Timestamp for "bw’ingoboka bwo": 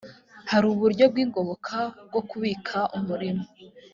1.11-2.21